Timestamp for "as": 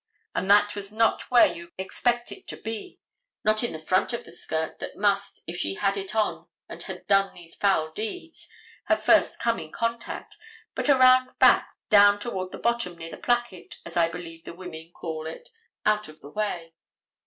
13.85-13.95